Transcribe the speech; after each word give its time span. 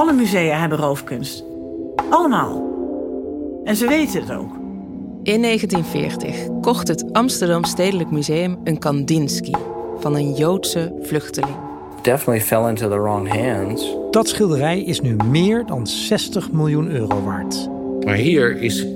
Alle 0.00 0.12
musea 0.12 0.60
hebben 0.60 0.78
roofkunst. 0.78 1.44
Allemaal. 2.10 2.68
En 3.64 3.76
ze 3.76 3.86
weten 3.86 4.20
het 4.20 4.32
ook. 4.32 4.54
In 5.22 5.42
1940 5.42 6.60
kocht 6.60 6.88
het 6.88 7.12
Amsterdam 7.12 7.64
Stedelijk 7.64 8.10
Museum 8.10 8.58
een 8.64 8.78
Kandinsky 8.78 9.52
van 9.98 10.14
een 10.14 10.34
Joodse 10.34 10.94
vluchteling. 11.02 11.56
Definitely 12.02 12.40
fell 12.40 12.68
into 12.68 12.88
the 12.88 12.98
wrong 12.98 13.28
hands. 13.28 13.96
Dat 14.10 14.28
schilderij 14.28 14.82
is 14.82 15.00
nu 15.00 15.16
meer 15.24 15.66
dan 15.66 15.86
60 15.86 16.52
miljoen 16.52 16.90
euro 16.90 17.22
waard. 17.22 17.68
Maar 18.04 18.16
hier 18.16 18.56
is 18.56 18.86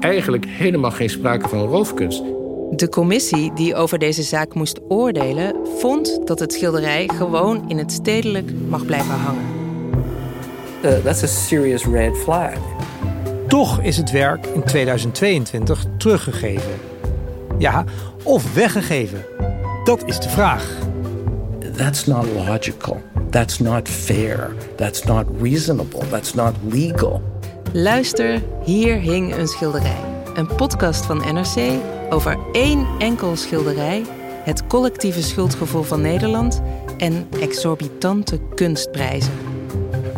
eigenlijk 0.00 0.46
helemaal 0.46 0.90
geen 0.90 1.10
sprake 1.10 1.48
van 1.48 1.58
roofkunst. 1.58 2.22
De 2.70 2.88
commissie 2.88 3.52
die 3.54 3.74
over 3.74 3.98
deze 3.98 4.22
zaak 4.22 4.54
moest 4.54 4.80
oordelen, 4.88 5.56
vond 5.78 6.26
dat 6.26 6.38
het 6.38 6.52
schilderij 6.52 7.08
gewoon 7.14 7.68
in 7.68 7.78
het 7.78 7.92
stedelijk 7.92 8.52
mag 8.68 8.84
blijven 8.84 9.14
hangen. 9.14 9.55
Uh, 10.86 11.02
that's 11.02 11.22
a 11.22 11.26
serious 11.26 11.84
red 11.84 12.16
flag. 12.16 12.58
Toch 13.48 13.80
is 13.80 13.96
het 13.96 14.10
werk 14.10 14.46
in 14.46 14.62
2022 14.62 15.84
teruggegeven. 15.98 16.72
Ja, 17.58 17.84
of 18.22 18.54
weggegeven. 18.54 19.24
Dat 19.84 20.02
is 20.04 20.20
de 20.20 20.28
vraag. 20.28 20.68
That's 21.76 22.06
not 22.06 22.26
logical. 22.26 23.02
That's 23.30 23.58
not 23.58 23.88
fair. 23.88 24.54
That's 24.76 25.04
not 25.04 25.24
reasonable. 25.40 26.08
That's 26.08 26.34
not 26.34 26.54
legal. 26.70 27.22
Luister, 27.72 28.42
hier 28.64 28.96
hing 28.96 29.34
een 29.34 29.48
schilderij. 29.48 30.00
Een 30.34 30.46
podcast 30.46 31.06
van 31.06 31.16
NRC 31.16 31.72
over 32.10 32.38
één 32.52 32.86
enkel 32.98 33.36
schilderij, 33.36 34.04
het 34.44 34.66
collectieve 34.66 35.22
schuldgevoel 35.22 35.82
van 35.82 36.00
Nederland 36.00 36.62
en 36.98 37.28
exorbitante 37.40 38.40
kunstprijzen. 38.54 39.45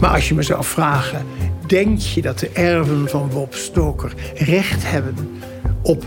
Maar 0.00 0.10
als 0.10 0.28
je 0.28 0.34
me 0.34 0.42
zou 0.42 0.64
vragen, 0.64 1.26
denk 1.66 1.98
je 1.98 2.22
dat 2.22 2.38
de 2.38 2.48
erven 2.48 3.08
van 3.08 3.28
Bob 3.32 3.54
Stoker 3.54 4.12
recht 4.34 4.90
hebben 4.90 5.40
op 5.82 6.04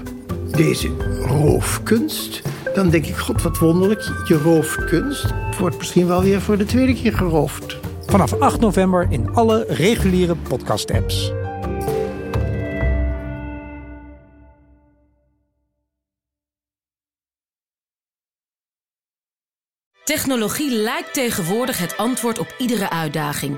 deze 0.55 0.89
roofkunst? 1.25 2.41
Dan 2.73 2.89
denk 2.89 3.05
ik, 3.05 3.15
god 3.15 3.41
wat 3.41 3.57
wonderlijk, 3.57 4.01
je 4.27 4.37
rooft 4.37 4.85
kunst. 4.85 5.23
Het 5.23 5.57
wordt 5.57 5.77
misschien 5.77 6.07
wel 6.07 6.21
weer 6.21 6.41
voor 6.41 6.57
de 6.57 6.65
tweede 6.65 6.93
keer 6.93 7.13
geroofd. 7.13 7.77
Vanaf 8.05 8.39
8 8.39 8.59
november 8.59 9.07
in 9.09 9.33
alle 9.33 9.65
reguliere 9.67 10.35
podcast-apps. 10.35 11.31
Technologie 20.03 20.71
lijkt 20.75 21.13
tegenwoordig 21.13 21.77
het 21.77 21.97
antwoord 21.97 22.39
op 22.39 22.55
iedere 22.57 22.89
uitdaging. 22.89 23.57